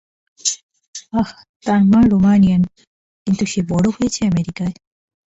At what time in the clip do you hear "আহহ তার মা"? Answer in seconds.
1.13-1.99